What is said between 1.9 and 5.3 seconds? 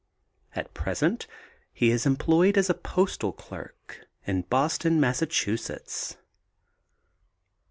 is employed as a postal clerk in Boston, Mass.